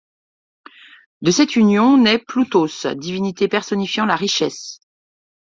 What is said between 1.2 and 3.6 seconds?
De cette union nait Ploutos, divinité